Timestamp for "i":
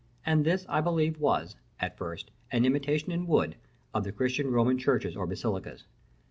0.67-0.81